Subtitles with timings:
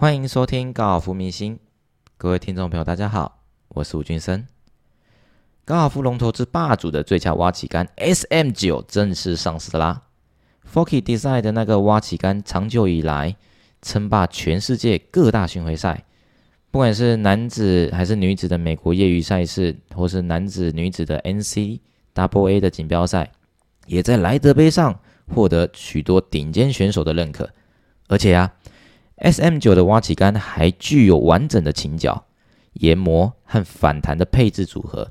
[0.00, 1.58] 欢迎收听高尔夫明星，
[2.16, 4.46] 各位听众朋友，大家好，我是吴俊生。
[5.64, 10.02] 高尔夫龙头之霸主的最佳挖起杆 SM 九正式上市啦
[10.72, 13.34] ！Forky Design 的那个挖起杆，长久以来
[13.82, 16.04] 称霸全世界各大巡回赛，
[16.70, 21.80] 不管是男子还是女子的美国业余赛事，或是男子、女子的 NC
[22.14, 23.32] Double A 的锦标赛，
[23.86, 25.00] 也在莱德杯上
[25.34, 27.50] 获得许多顶尖选手的认可，
[28.06, 28.54] 而且啊。
[29.18, 32.24] S M 九的挖起杆还具有完整的倾角、
[32.74, 35.10] 研磨和反弹的配置组合，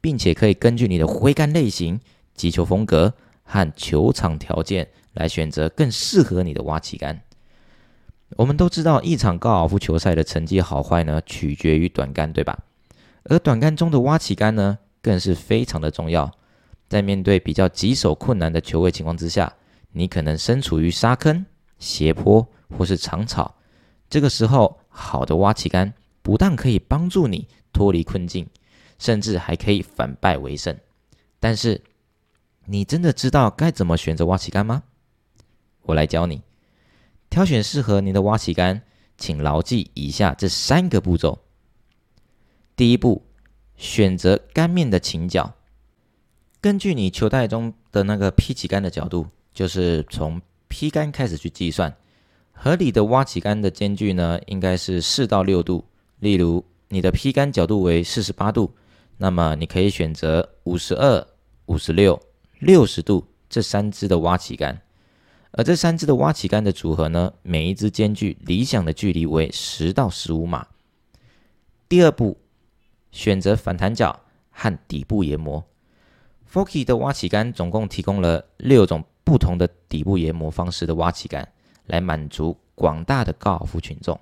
[0.00, 1.98] 并且可以根据你的挥杆类型、
[2.34, 7.22] 击球风格和球场条件来选择更适合你的挖起杆。
[8.36, 12.58] 我们都知道，一场高尔夫球赛的成绩好坏呢，取决于短杆，对吧？
[13.24, 16.30] 而短杆中的挖起杆呢，更是非常的重要。
[16.88, 19.54] 在面对比较棘手困难的球位情况之下，
[19.92, 21.46] 你可能身处于沙坑、
[21.78, 22.46] 斜坡。
[22.70, 23.54] 或是长草，
[24.08, 28.48] 这个时候好的挖起杆不但可以帮助你脱离困境，
[28.98, 30.76] 甚至还可以反败为胜。
[31.38, 31.82] 但是，
[32.64, 34.82] 你真的知道该怎么选择挖起杆吗？
[35.82, 36.42] 我来教你。
[37.28, 38.82] 挑选适合你的挖起杆，
[39.18, 41.38] 请牢记以下这三个步骤。
[42.74, 43.26] 第一步，
[43.76, 45.54] 选择杆面的倾角。
[46.60, 51.94] 根据你球袋中的那个劈起杆的角度，就是从劈杆开始去计算。
[52.58, 55.84] 合理的挖起杆的间距呢，应该是四到六度。
[56.20, 58.74] 例如，你的劈杆角度为四十八度，
[59.18, 61.24] 那么你可以选择五十二、
[61.66, 62.20] 五十六、
[62.58, 64.80] 六十度这三支的挖起杆。
[65.52, 70.66] 而这三支的挖起杆的组合呢，每一支间距理想的距离为十到十五码。
[71.88, 72.38] 第二步，
[73.12, 74.18] 选择反弹角
[74.50, 75.62] 和底部研磨。
[76.46, 81.46] f o k y 的挖起杆总共提供了六种不同的底部研磨方式的挖起杆。
[81.86, 84.20] 来满足广大的高尔夫群众，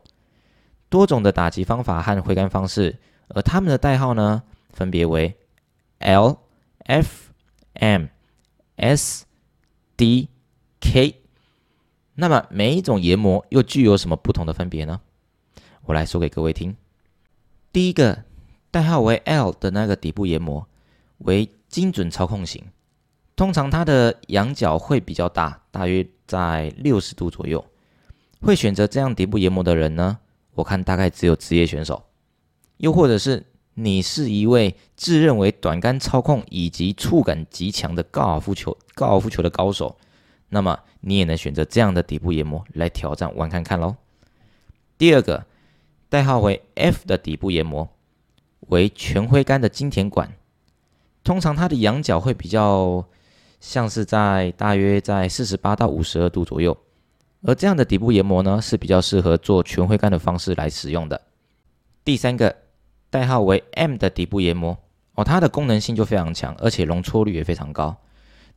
[0.88, 2.98] 多种的打击方法和挥杆方式，
[3.28, 5.36] 而他们的代号呢，分别为
[5.98, 6.38] L、
[6.78, 7.32] F、
[7.74, 8.06] M、
[8.76, 9.26] S、
[9.96, 10.28] D、
[10.80, 11.20] K。
[12.14, 15.00] 那么每一种研磨又具有什么不同的分别呢？
[15.82, 16.76] 我来说给各位听。
[17.72, 18.24] 第一个
[18.70, 20.68] 代号为 L 的那个底部研磨
[21.18, 22.64] 为精准操控型。
[23.36, 27.64] 通常它的仰角会比较大，大约在六十度左右。
[28.40, 30.18] 会选择这样底部研磨的人呢？
[30.54, 32.04] 我看大概只有职业选手，
[32.76, 33.44] 又或者是
[33.74, 39.96] 你是一位自认为短杆操控以及触感极强的高尔夫球高尔夫球的高手，
[40.50, 43.96] 那么你也能选择这样的底部研磨来挑战玩看看喽。
[44.96, 45.44] 第二个
[46.08, 47.88] 代号为 F 的底部研磨
[48.68, 50.34] 为全挥杆的金田管，
[51.24, 53.04] 通常它的仰角会比较。
[53.64, 56.76] 像是在大约在四十八到五十二度左右，
[57.44, 61.18] 而这样的底部研磨呢是比较适合做全挥杆的方式来使用的。
[62.04, 62.54] 第三个
[63.08, 64.76] 代号为 M 的底部研磨
[65.14, 67.96] 哦，它的功能性就非常强，而且容错率也非常高。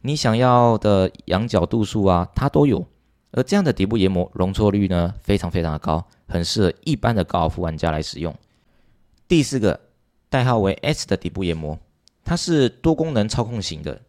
[0.01, 2.85] 你想要的仰角度数啊，它都有。
[3.31, 8.35] 而这样的底部研磨容错率呢非常非常的高，很适合一般的高尔夫玩家来使用。
[9.25, 9.79] 第四个
[10.29, 11.79] 代号为 S 的底部研磨，
[12.25, 14.01] 它是多功能操控型的。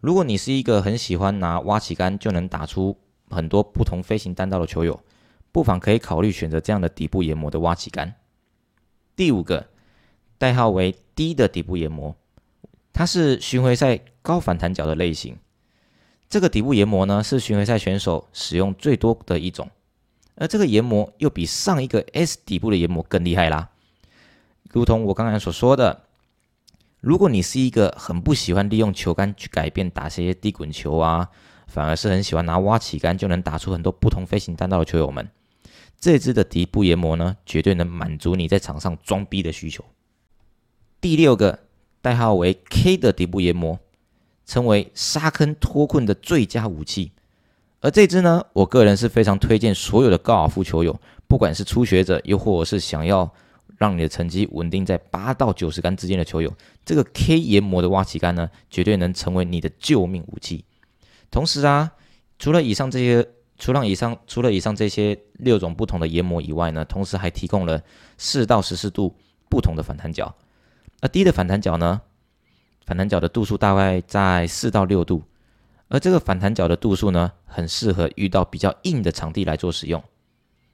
[0.00, 2.96] 如果你是一个很喜欢拿挖起杆就能打出
[3.28, 4.98] 很多不同飞行弹道的球友，
[5.52, 8.14] 不妨可以考虑选择这样的底部研磨的挖起杆。
[9.14, 9.68] 第五个
[10.38, 12.16] 代号为 D 的底部研磨，
[12.94, 15.36] 它是巡回赛高反弹角的类型。
[16.30, 19.68] 这个底部研磨呢是巡回赛选手使用最多的一种，
[20.36, 23.68] 而这个研磨又比上一个 S 底部的研磨更厉害啦。
[24.70, 26.04] 如同我刚才所说的。
[27.00, 31.28] 如果你是一个很不喜欢利用球杆去改变打些地滚球啊，
[31.66, 35.26] 反而是很喜欢拿挖起杆就能打出很多不同飞行弹道的球友们，
[35.98, 39.82] 这支的底部研磨呢，绝对能满足你在场上装逼的需求。
[41.00, 41.60] 第六个
[42.02, 43.78] 代号为 K 的底部研磨，
[44.44, 47.12] 称为沙坑脱困的最佳武器。
[47.80, 53.32] 而这支呢，我个人是非常推荐所有的高尔夫球友，不管是初学者，又或者是想要。
[53.80, 56.54] 让你的成绩稳定在八到九十杆之间的球友，
[56.84, 60.66] 这个 K 研磨的挖起杆呢，绝对能成为你的救命武器。
[61.30, 61.90] 同时啊，
[62.38, 67.82] 除了以上这些，除了以上除了以上这些六种不同的研磨以外呢，同时还提供了
[68.18, 69.16] 四到十四度
[69.48, 70.34] 不同的反弹角。
[71.00, 72.02] 而低的反弹角呢，
[72.84, 75.22] 反弹角的度数大概在四到六度，
[75.88, 80.04] 而这个反弹角的度数呢，很适合遇到比较硬的场地来做使用。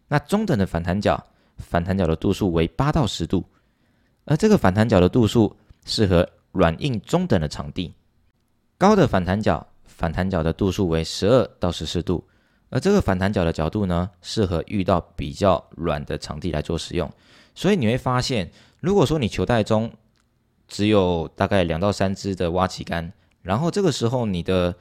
[0.09, 1.25] 那中等的反弹角。
[1.59, 3.45] 反弹角的度数为八到十度，
[4.25, 7.95] 而这个反弹角的度数适合软硬中等的场地。
[8.79, 12.23] 高的反弹角，反弹角的度数为十二到十四度，
[12.69, 17.11] 而这个反弹角的角度呢，适合遇到比较软的场地来做使用。
[17.55, 18.51] 所以你会发现，
[18.81, 19.91] 如果说你球袋中
[20.69, 24.75] 只有大概两到三支的挖起杆，然后这个时候你的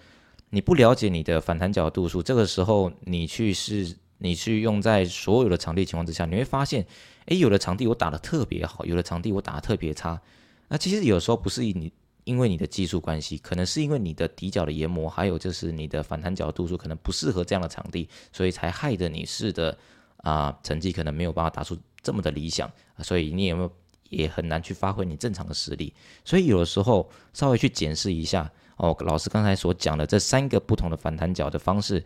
[0.49, 6.85] 你不了解你的反弹角度数，这个时候你去试，你去用在所有的场地情况之下，你会发现，
[7.25, 10.21] 诶，有的场地我打的特别好，有的场地我打的特别差。
[10.67, 11.91] 那其实有时候不是你。
[12.25, 19.77] 因为你的技术关系，可能是因为你的底角的研磨，还有就是你的反弹角度数可能不适合这样的场地，所以才害得你试的
[20.23, 22.67] 啊成绩可能没有办法打出这么的理想，
[23.03, 23.71] 所以你有没有
[24.09, 25.93] 也很难去发挥你正常的实力？
[26.23, 32.03] 所以有的时候稍微去检视一下哦，老师刚才所讲的这三个不同的反弹角的方式，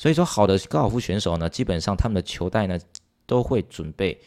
[0.00, 2.78] 所以说好的高尔夫选手呢，基本上他们的球袋呢
[3.26, 4.18] 都会准备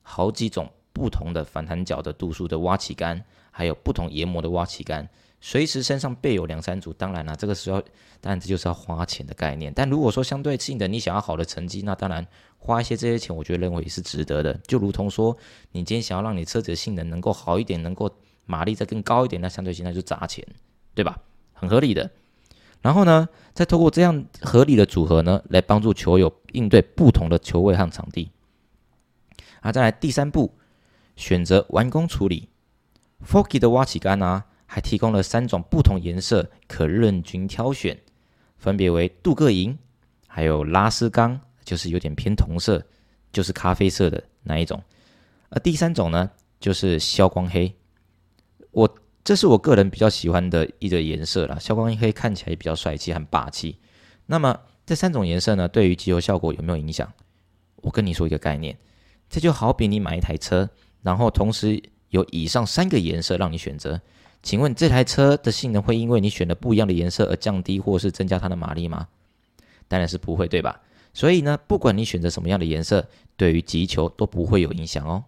[0.00, 3.22] 好几种不同的反弹角的度数的挖起杆。
[3.50, 5.08] 还有不同研磨的挖起杆，
[5.40, 6.92] 随时身上备有两三组。
[6.92, 7.82] 当然了，这个时候
[8.20, 9.72] 当然这就是要花钱的概念。
[9.74, 12.24] 但如果说相对性的你想要好的成绩，那当然
[12.56, 14.54] 花一些这些钱，我觉得认为也是值得的。
[14.68, 15.36] 就如同说，
[15.72, 18.08] 你今天想要让你车子的性能能够好一点，能够
[18.46, 20.46] 马力再更高一点，那相对性那就砸钱，
[20.94, 21.18] 对吧？
[21.52, 22.08] 很合理的。
[22.80, 28.30] 然后呢，再透过这样合理的组合呢，来帮助球友应对不同的球位和场地。
[29.60, 30.56] 啊，再来第三步，
[31.16, 32.48] 选择完工处理。
[33.26, 37.98] Forky 的挖起杆呢，还提供了三种不同颜色可任君挑选，
[38.56, 39.76] 分别为镀铬银，
[40.28, 42.86] 还有拉丝钢，就是有点偏铜色，
[43.32, 44.80] 就是咖啡色的那一种。
[45.48, 46.30] 而第三种呢，
[46.60, 47.74] 就是消光黑。
[48.70, 48.88] 我
[49.28, 53.76] 这是我个人比较喜欢的一个颜色啦，消光黑看起来比较帅气，很霸气。
[54.24, 57.12] 那么这三种颜色呢，对于机油效果有没有影响？
[57.82, 58.78] 我跟你说一个概念，
[59.28, 60.70] 这就好比你买一台车，
[61.02, 61.82] 然后同时。
[62.08, 64.00] 有以上三个颜色让你选择，
[64.42, 69.08] 请问这台车的性能会因为你选了不一样的颜色而降低或是增加它的马力吗？
[69.88, 70.80] 当然是不会，对吧？
[71.12, 75.24] 所以呢，不管你选择什么样的颜色，对于击球都不会有影响哦。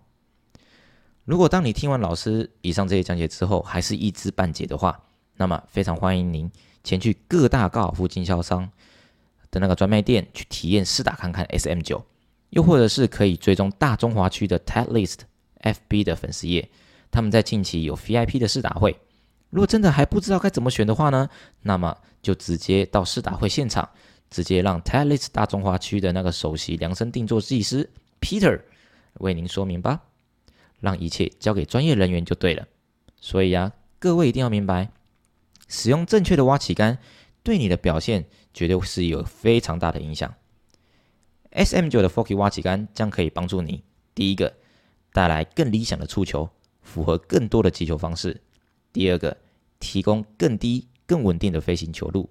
[1.31, 5.00] 如果当你听完老师以上这些讲解之后，还是一知半解的话，
[5.37, 6.50] 那么非常欢迎您
[6.82, 8.69] 前去各大高尔夫经销商
[9.53, 12.05] 的那个专卖店去体验试打看看 SM 九，
[12.49, 15.19] 又或者是可以追踪大中华区的 Tat List。
[15.61, 16.69] FB 的粉丝页，
[17.12, 18.99] 他们在近期有 VIP 的试打会。
[19.50, 21.29] 如果真的还不知道该怎么选的话呢，
[21.62, 23.88] 那么就直接到试打会现场，
[24.31, 27.88] 直接让 t a l i s 大中华区的那个首席量身定做技师
[28.21, 28.61] Peter
[29.21, 30.00] 为您说明吧，
[30.81, 32.67] 让一切交给专业人员就对了。
[33.21, 34.91] 所以啊，各位一定要明白，
[35.69, 36.99] 使用正确的挖起杆，
[37.43, 40.35] 对你的表现绝对是有非常大的影响。
[41.53, 43.85] SM9 的 Forky 挖起杆将可以帮助你，
[44.15, 44.55] 第一个。
[45.12, 46.49] 带来更理想的触球，
[46.83, 48.41] 符合更多的击球方式。
[48.93, 49.37] 第二个，
[49.81, 52.31] 提供更低、更稳定的飞行球路。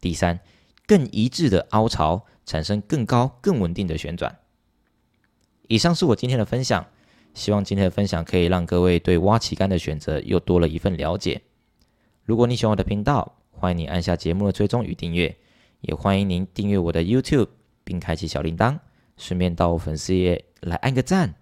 [0.00, 0.40] 第三，
[0.84, 4.36] 更一致的凹槽，产生更高、更稳定的旋转。
[5.68, 6.88] 以上是我今天的分享，
[7.34, 11.42] 希望今天的分享可以让各位对挖旗杆的选择又多了一份了解。
[12.24, 15.36] 如果你喜欢我的频道，欢迎你按下节目的追踪与订阅，
[15.80, 17.48] 也欢迎您订阅我的 YouTube
[17.84, 18.78] 并开启小铃铛，
[19.16, 21.34] 顺便到我粉丝页来按个赞。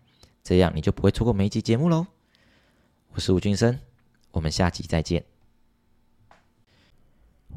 [0.42, 2.06] 这样你就不会错过每一集节目喽。
[3.14, 3.78] 我是吴俊生，
[4.32, 5.24] 我们下集再见。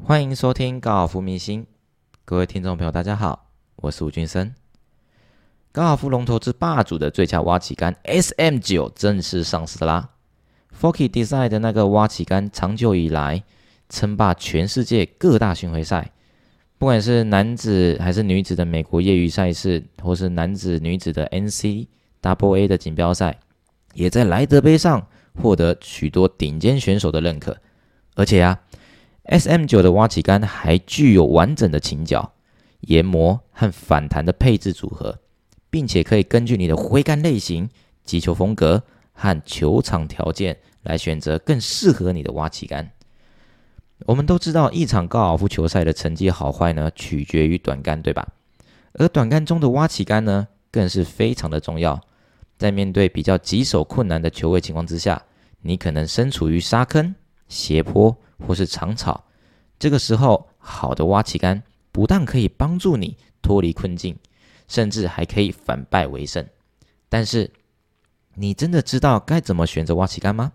[0.02, 1.66] 欢迎收听高尔夫明星，
[2.24, 4.59] 各位听众朋友，大家好，我是吴俊生。
[5.72, 10.10] 高尔夫龙头之霸主的最佳挖起杆 SM 九正式上市啦
[10.76, 13.44] ！Forky Design 的那个挖起杆，长久以来
[13.88, 16.10] 称霸全世界各大巡回赛，
[16.76, 21.86] 不管是男子还是女子的美国业余赛事，或是男子女子的 NC。
[22.20, 23.38] Double A 的锦标赛，
[23.94, 25.06] 也在莱德杯上
[25.40, 27.56] 获得许多顶尖选手的认可。
[28.14, 28.60] 而且啊
[29.24, 32.32] ，SM 九的挖起杆还具有完整的倾角、
[32.80, 35.18] 研磨和反弹的配置组合，
[35.70, 37.70] 并且可以根据你的挥杆类型、
[38.04, 42.90] 击球风格和球场条件来选择更适合你的挖起杆。
[44.06, 48.26] 我们都知道，一场高尔夫球赛的成绩好坏呢，取决于短杆，对吧？
[48.94, 52.00] 而短杆中的挖起杆呢，更是非常的重要。
[52.56, 55.22] 在面对比较棘手困难的球位情况之下，
[55.62, 57.14] 你可能身处于沙坑、
[57.46, 59.24] 斜坡或是长草，
[59.78, 61.62] 这个时候，好的挖起杆
[61.92, 64.16] 不但可以帮助你脱离困境，
[64.70, 66.46] 甚至还可以反败为胜。
[67.08, 67.50] 但是，
[68.36, 70.52] 你真的知道该怎么选择挖起杆吗？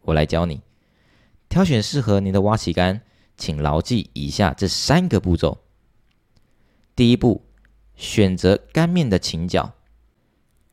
[0.00, 0.62] 我来教你，
[1.50, 3.02] 挑选适合你的挖起杆，
[3.36, 5.58] 请牢记以下这三个步骤。
[6.96, 7.44] 第一步，
[7.94, 9.74] 选择杆面的倾角。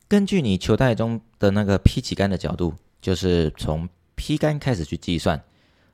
[0.08, 5.44] 根据你球袋中的那个劈起杆的角度，就是从劈杆开始去计算，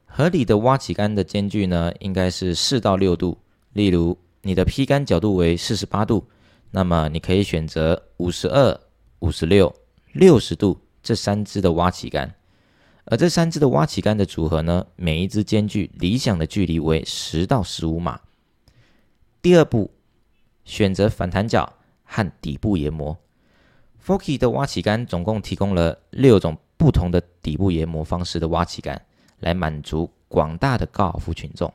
[0.06, 3.36] 合理的挖起杆的间距呢，应该是四到六度。
[3.72, 6.24] 例如你的劈杆角度为四十八度，
[6.76, 8.80] 那么你可以选择五十二、
[9.20, 9.72] 五十六、
[10.12, 12.34] 六十度这三支的挖起杆。
[13.04, 18.18] 而这三支的挖起杆的组合呢，每一支间距理想的距离为十到十五码。
[19.40, 19.92] 第二步，
[20.64, 23.16] 选择反弹角和底部研磨。
[24.00, 29.00] f o k y 的挖起杆总共提供了六种不同的底部研磨方式的挖起杆，
[29.38, 31.72] 来满足广大的高尔夫群众。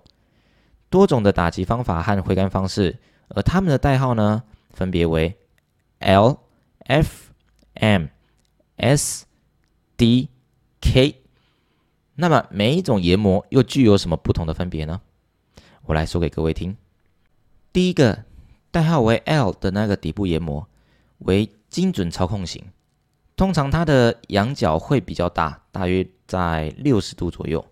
[0.90, 2.98] 多种的打击方法和挥杆方式，
[3.30, 5.38] 而他们的代号呢，分别为
[6.00, 6.40] L、
[6.80, 7.32] F、
[7.74, 8.08] M、
[8.78, 9.26] S、
[9.98, 10.30] D、
[10.82, 11.16] K。
[12.16, 15.02] 那么每一种研磨又具有什么不同的分别呢？
[15.86, 16.76] 我来说给各位听。
[17.72, 18.26] 第一个
[18.72, 20.68] 代号为 L 的那个底部研磨
[21.20, 22.64] 为精准操控型，
[23.36, 27.66] 通常它的仰角会比较大，大约在六十度左右。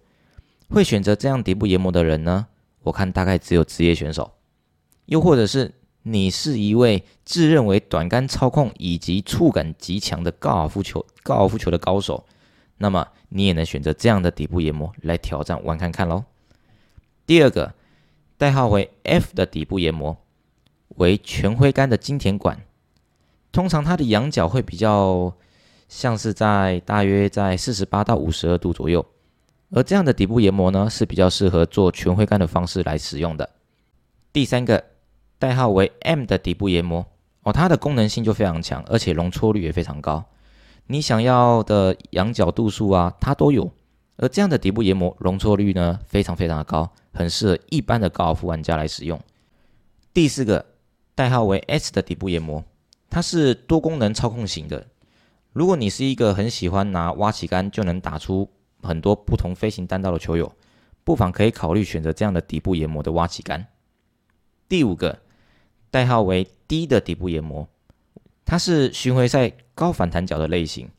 [0.70, 2.48] 会选择这样底部研磨的人呢？
[2.84, 4.34] 我看大概只有职业选手，
[5.08, 5.74] 又或者是
[6.10, 12.26] 你是一位自认为短杆操控以及触感极强的高尔夫球高尔夫球的高手，
[12.78, 16.24] 那么你也能选择这样的底部研磨来挑战玩看看喽。
[17.26, 17.74] 第二个
[18.38, 20.18] 代号为 F 的底部研磨
[20.96, 22.62] 为全挥杆的金田管，
[23.52, 25.34] 通常它的仰角会比较
[25.90, 29.06] 像是在大约在四十八到五十二度左右。
[29.72, 33.50] 而这样的底部研磨呢，是比较适合做全挥杆的方式来使用的。
[34.32, 34.82] 第三个
[35.40, 37.06] 代号为 M 的底部研磨
[37.44, 40.26] 哦，它的功能性就非常强，而且容错率也非常高。
[40.88, 43.72] 你想要的仰角度数啊，它都有。
[44.20, 49.20] 而这样的底部研磨容错率呢，非常非常的高，很适合一般的高尔夫玩家来使用。
[50.12, 50.66] 第四个
[51.14, 52.64] 代号为 S 的底部研磨，
[53.12, 54.88] 它是多功能操控型的。
[55.54, 58.50] 如果你是一个很喜欢拿挖起杆就能打出
[58.82, 60.52] 很多不同飞行弹道的球友，
[61.04, 63.68] 不妨可以考虑选择这样的底部研磨的挖起杆。
[64.68, 65.20] 第五个
[65.92, 67.68] 代号为 D 的底部研磨，
[68.46, 70.90] 它是巡回赛高反弹角的类型。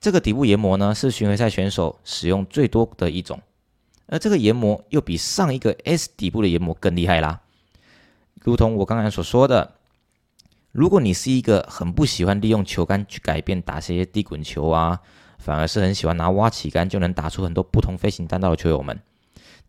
[0.00, 3.40] 这个底部研磨呢，是巡回赛选手使用最多的一种，
[4.06, 7.40] 而这个研磨又比上一个 S 底部的研磨更厉害啦。
[8.40, 9.74] 如同我刚才所说的，
[10.72, 15.00] 如果你是一个很不喜欢利用球杆去改变打些低滚球啊。
[15.38, 18.98] 反而是很喜欢拿挖起杆就能打出很多不同飞行弹道的球友们，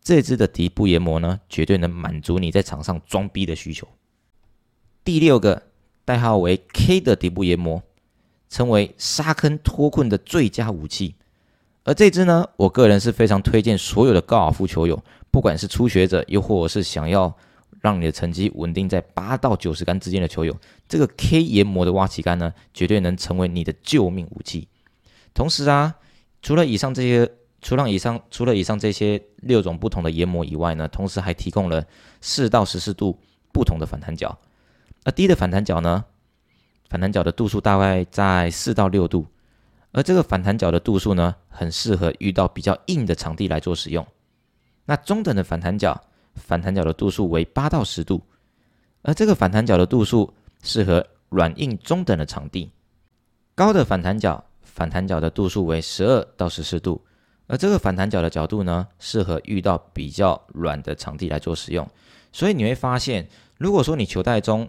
[0.02, 3.86] 这支的底部研磨呢，绝对能满足你在场上装逼的需求。
[5.08, 5.62] 第六个
[6.04, 7.82] 代号为 K 的底部研磨，
[8.50, 11.14] 成为沙坑脱困的最佳武器。
[11.84, 17.34] 而这支呢，我个人是非常推荐所有的高尔夫球友，不管是初学者，又或者是想要
[17.80, 20.54] 让你的成绩稳定在八到九十杆之间的球友，
[20.86, 24.68] 这个 K 研磨的挖起杆呢，绝对能成为你的救命武器。
[25.32, 25.94] 同时啊，
[26.42, 31.86] 除了以上这些，除了以上除了以上这些六种不同的研磨以外呢，同时还提供了
[32.20, 33.18] 四到十四度
[33.54, 34.38] 不同的反弹角。
[35.04, 36.04] 而低的反弹角呢，
[36.88, 39.26] 反弹角的度数大概在四到六度。
[39.92, 44.06] 而这个反弹角的度数呢，很适合遇到比较硬的场地来做使用。
[44.84, 46.00] 那中等的反弹角，
[46.34, 48.22] 反弹角的度数为八到十度。
[49.02, 52.70] 而这个反弹角的度数适合软硬中等的场地。
[53.54, 54.44] 高的反弹角。
[54.62, 57.04] 反弹角的度数为十二到十四度，
[57.48, 61.84] 而这个反弹角的角度呢，适合遇到比较软的场地来做使用。
[62.30, 64.68] 所以你会发现，如果说你球袋中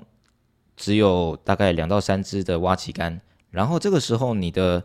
[0.80, 3.22] 只有大概两到三支的挖起杆，
[3.52, 4.84] 然后这个时候你的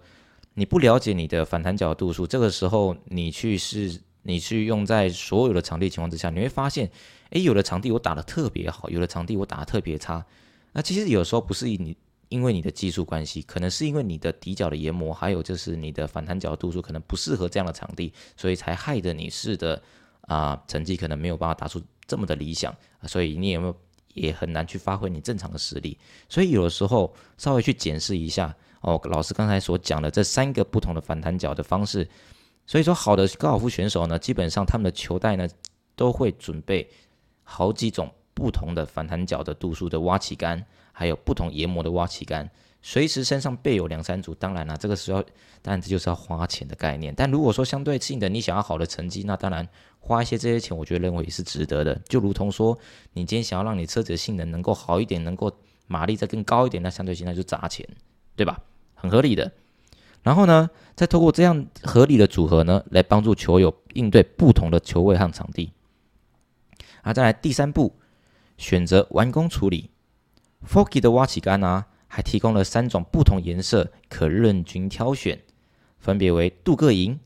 [0.54, 6.90] 你不了解你的反弹角度数，这个时候你去试你去用在所有的场地情况之下，你会发现，
[7.30, 10.26] 诶，有的场地我打的特别好，有的场地我打的特别差。
[10.72, 11.96] 那其实有时候不是你。
[12.30, 19.80] 因为你的技术关系，可能是因为你的底角的研磨，还有就是你的反弹角度数可能不适合这样的场地，所以才害得你试的
[20.22, 22.74] 啊成绩可能没有办法打出这么的理想，
[23.04, 23.76] 所以你有没有
[24.14, 25.98] 也很难去发挥你正常的实力。
[26.28, 32.08] 所以有的时候稍微去检视一下哦，老师刚才所讲的这三个不同的反弹角的方式，
[32.66, 35.48] 所以说好的高尔夫选手呢，基本上他们的球袋呢
[35.94, 36.90] 都会准备
[37.42, 40.66] 好几种不同的反弹角的度数的挖起杆。
[40.96, 42.48] 还有不同研磨的挖起杆，
[42.80, 44.32] 随时身上备有两三组。
[44.32, 45.20] 当然了，这个时候
[45.60, 47.12] 当然这就是要花钱的概念。
[47.16, 52.00] 但如果说相对性的，你想要好的成绩，那当然花一些这些钱，我觉得认为也是值得的。
[52.08, 52.78] 就如同说，
[53.14, 55.52] 你今天想要让你车子的性能能够好一点，能够
[55.88, 57.84] 马力再更高一点，那相对性那就砸钱，
[58.36, 58.60] 对吧？
[58.94, 59.50] 很合理的。
[60.22, 65.72] 然后呢，再透过这样合理的组合呢，来帮助球友应对不同的球位和场地。
[67.02, 67.96] 啊，再来第三步，
[68.56, 69.90] 选择完工处理。
[70.62, 75.38] f o k y 的挖起杆啊，还提供了三种不同颜色可任君挑选，
[75.98, 77.18] 分别为镀铬银，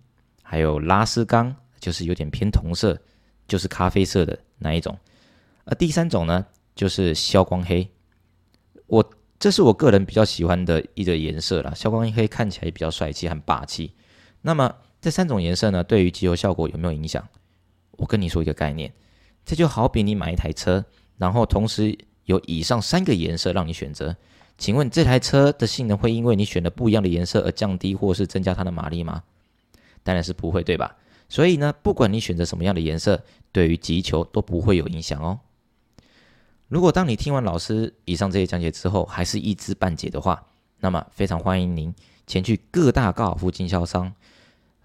[0.43, 3.01] 还有拉丝钢，就是有点偏铜色，
[3.47, 4.99] 就是咖啡色的那一种。
[5.65, 7.89] 而第三种呢，就是消光黑。
[8.87, 13.93] 我这是我个人比较喜欢的一个颜色啦，消光黑看起来比较帅气很霸气。
[14.41, 17.29] 那么这三种颜色呢，对于集油效果有没有影响？
[17.93, 18.93] 我跟你说一个概念，
[19.45, 20.85] 这就好比你买一台车，
[21.19, 24.17] 然后同时有以上三个颜色让你选择，
[24.57, 29.23] 请问这台车的性能会因为你选的不一样的颜色而降低或是增加它的马力吗？
[30.03, 30.97] 当然是不会，对吧？
[31.29, 33.23] 所以呢，不管你选择什么样的颜色，
[33.53, 35.41] 对于击球都不会有影响哦。
[36.69, 40.43] 如果当你听完老师以上这些讲解之后，还是一知半解的话，
[40.81, 41.95] 那么非常欢迎您
[42.27, 44.13] 前去各大高尔夫经销商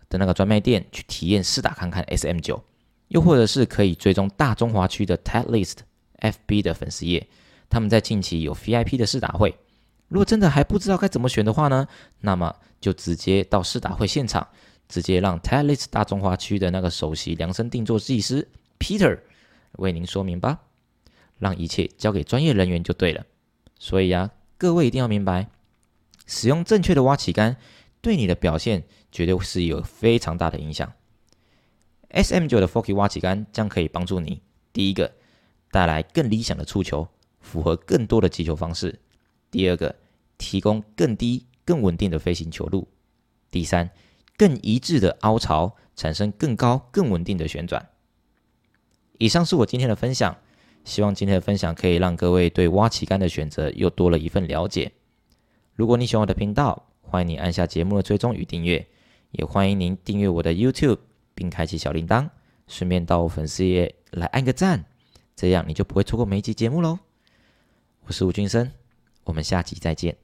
[0.10, 2.64] 的那个专卖店去体验试打看看 SM 九，
[3.10, 5.78] 又或者是可以追踪大中华区的 Tedlist
[6.24, 7.28] FB 的粉丝页，
[7.70, 9.56] 他们在近期有 VIP 的试打会。
[10.08, 11.88] 如果真的还不知道该怎么选的话呢，
[12.22, 14.48] 那么就直接到试打会现场。
[14.90, 19.18] 直接让 Talis 大中华区的那个首席量身定做技师 Peter
[19.78, 20.60] 为您说明吧，
[21.40, 23.26] 让一切交给专业人员就对了。
[23.80, 25.48] 所以啊，各位一定要明白，
[26.28, 27.56] 使用正确的挖起杆
[28.02, 30.94] 对你的表现绝对是有非常大的影响。
[32.12, 34.42] SM 九的 Forky 挖起杆将可以帮助你，
[34.74, 35.12] 第一个
[35.74, 37.08] 带来更理想的触球，
[37.42, 38.92] 符合更多的击球方式；
[39.50, 39.96] 第二个
[40.38, 42.88] 提供更低、更稳定的飞行球路；
[43.50, 43.90] 第三。
[44.36, 47.88] 更一致的凹槽，产生更高、更稳定的旋转。
[49.20, 50.36] 以上是我今天的分享，
[50.84, 54.92] 希望今天的分享可以让各位对挖旗杆的选择又多了一份了解。
[55.76, 58.86] 如果你喜欢我的频道，欢迎你按下节目的追踪与订阅，
[59.32, 60.98] 也欢迎您订阅我的 YouTube
[61.36, 62.30] 并开启小铃铛，
[62.68, 64.84] 顺便到我粉丝页来按个赞，
[65.36, 67.00] 这样你就不会错过每一集节目喽。
[68.06, 68.72] 我是吴俊生，
[69.24, 70.16] 我们下集再见。